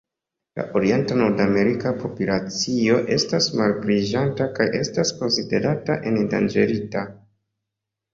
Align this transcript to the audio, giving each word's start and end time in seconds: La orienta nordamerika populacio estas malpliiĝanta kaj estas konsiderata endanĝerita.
La 0.59 0.63
orienta 0.77 1.15
nordamerika 1.17 1.91
populacio 1.99 2.95
estas 3.15 3.49
malpliiĝanta 3.59 4.47
kaj 4.55 4.67
estas 4.79 5.13
konsiderata 5.21 5.99
endanĝerita. 6.13 7.05